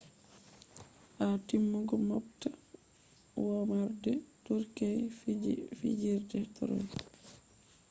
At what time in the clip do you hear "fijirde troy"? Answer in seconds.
5.77-6.85